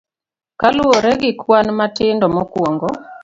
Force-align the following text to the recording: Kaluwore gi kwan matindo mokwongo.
Kaluwore 0.59 1.11
gi 1.21 1.31
kwan 1.41 1.67
matindo 1.77 2.25
mokwongo. 2.35 2.89